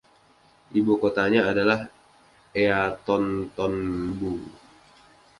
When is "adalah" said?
1.51-1.79